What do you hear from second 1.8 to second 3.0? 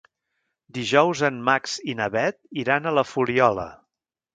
i na Bet iran a